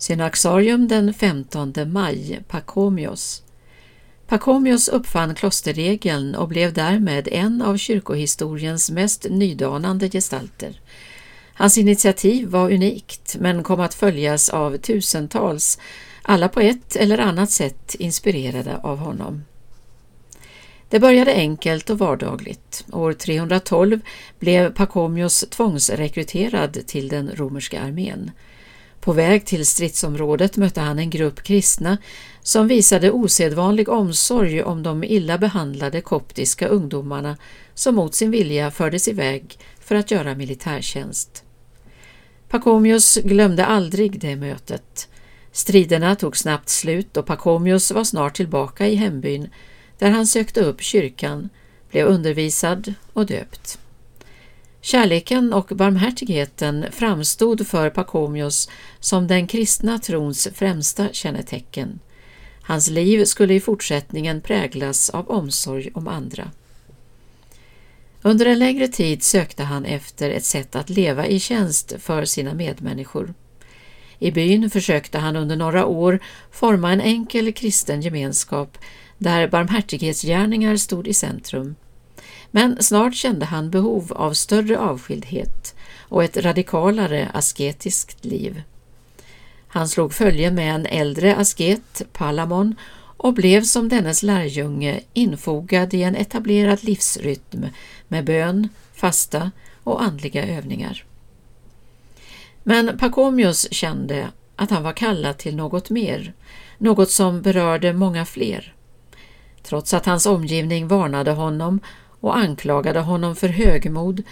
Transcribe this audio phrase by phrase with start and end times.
[0.00, 3.42] Synaxarium den 15 maj, Pakomios.
[4.26, 10.80] Pakomios uppfann klosterregeln och blev därmed en av kyrkohistoriens mest nydanande gestalter.
[11.54, 15.78] Hans initiativ var unikt men kom att följas av tusentals,
[16.22, 19.44] alla på ett eller annat sätt inspirerade av honom.
[20.88, 22.84] Det började enkelt och vardagligt.
[22.92, 24.00] År 312
[24.38, 28.30] blev Pacomios tvångsrekryterad till den romerska armén.
[29.00, 31.98] På väg till stridsområdet mötte han en grupp kristna
[32.42, 37.36] som visade osedvanlig omsorg om de illa behandlade koptiska ungdomarna
[37.74, 41.44] som mot sin vilja fördes iväg för att göra militärtjänst.
[42.48, 45.08] Pacomius glömde aldrig det mötet.
[45.52, 49.48] Striderna tog snabbt slut och Pacomius var snart tillbaka i hembyn
[49.98, 51.48] där han sökte upp kyrkan,
[51.90, 53.78] blev undervisad och döpt.
[54.80, 58.68] Kärleken och barmhärtigheten framstod för Pakomios
[59.00, 62.00] som den kristna trons främsta kännetecken.
[62.62, 66.50] Hans liv skulle i fortsättningen präglas av omsorg om andra.
[68.22, 72.54] Under en längre tid sökte han efter ett sätt att leva i tjänst för sina
[72.54, 73.34] medmänniskor.
[74.18, 76.18] I byn försökte han under några år
[76.50, 78.78] forma en enkel kristen gemenskap
[79.18, 81.74] där barmhärtighetsgärningar stod i centrum.
[82.50, 88.62] Men snart kände han behov av större avskildhet och ett radikalare asketiskt liv.
[89.68, 92.74] Han slog följe med en äldre asket, Palamon,
[93.16, 97.66] och blev som dennes lärjunge infogad i en etablerad livsrytm
[98.08, 99.50] med bön, fasta
[99.82, 101.04] och andliga övningar.
[102.62, 106.32] Men Pacomius kände att han var kallad till något mer,
[106.78, 108.74] något som berörde många fler.
[109.62, 111.80] Trots att hans omgivning varnade honom
[112.20, 114.22] och anklagade honom för högmod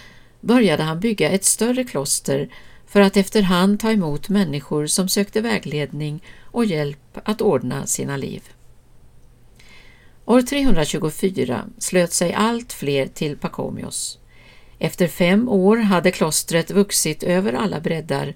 [0.40, 2.48] började han bygga ett större kloster
[2.86, 8.42] för att efterhand ta emot människor som sökte vägledning och hjälp att ordna sina liv.
[10.24, 14.18] År 324 slöt sig allt fler till Pakomios.
[14.78, 18.34] Efter fem år hade klostret vuxit över alla breddar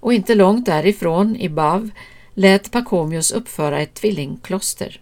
[0.00, 1.90] och inte långt därifrån, i Bav,
[2.34, 5.00] lät Pakomios uppföra ett tvillingkloster.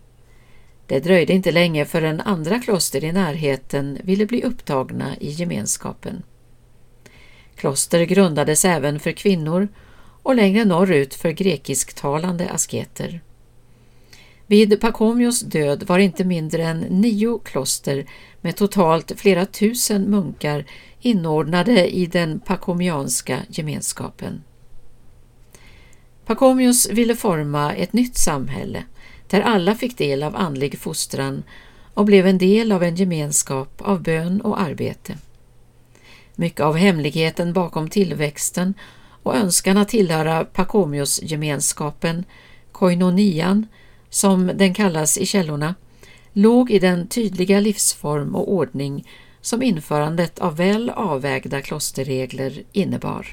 [0.93, 6.23] Det dröjde inte länge förrän andra kloster i närheten ville bli upptagna i gemenskapen.
[7.57, 9.69] Kloster grundades även för kvinnor
[10.23, 13.21] och längre norrut för grekisktalande asketer.
[14.47, 18.07] Vid Pacomios död var inte mindre än nio kloster
[18.41, 20.65] med totalt flera tusen munkar
[21.01, 24.43] inordnade i den pakomianska gemenskapen.
[26.27, 28.85] Pacomius ville forma ett nytt samhälle
[29.33, 31.43] där alla fick del av andlig fostran
[31.95, 35.19] och blev en del av en gemenskap av bön och arbete.
[36.35, 38.75] Mycket av hemligheten bakom tillväxten
[39.23, 42.25] och önskan att tillhöra Pakomios-gemenskapen,
[42.73, 43.67] koinonian,
[44.11, 45.75] som den kallas i källorna,
[46.33, 49.09] låg i den tydliga livsform och ordning
[49.41, 53.27] som införandet av väl avvägda klosterregler innebar.